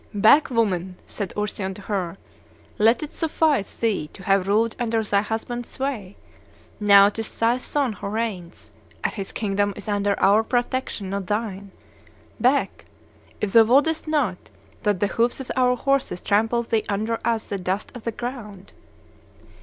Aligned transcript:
'Back, 0.15 0.49
woman,' 0.49 0.95
said 1.05 1.31
Ursion 1.37 1.75
to 1.75 1.83
her; 1.83 2.17
'let 2.79 3.03
it 3.03 3.13
suffice 3.13 3.75
thee 3.75 4.09
to 4.13 4.23
have 4.23 4.47
ruled 4.47 4.75
under 4.79 5.03
thy 5.03 5.21
husband's 5.21 5.69
sway; 5.69 6.15
now 6.79 7.07
'tis 7.07 7.37
thy 7.37 7.59
son 7.59 7.93
who 7.93 8.07
reigns, 8.07 8.71
and 9.03 9.13
his 9.13 9.31
kingdom 9.31 9.73
is 9.75 9.87
under 9.87 10.19
our 10.19 10.43
protection, 10.43 11.11
not 11.11 11.27
thine. 11.27 11.69
Back! 12.39 12.85
if 13.41 13.53
thou 13.53 13.65
wouldest 13.65 14.07
not 14.07 14.37
that 14.81 15.01
the 15.01 15.05
hoofs 15.05 15.39
of 15.39 15.51
our 15.55 15.75
horses 15.77 16.23
trample 16.23 16.63
thee 16.63 16.83
under 16.89 17.19
as 17.23 17.49
the 17.49 17.59
dust 17.59 17.91
of 17.95 18.03
the 18.03 18.11
ground! 18.11 18.71